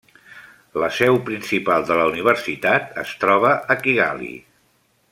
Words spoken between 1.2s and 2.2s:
principal de la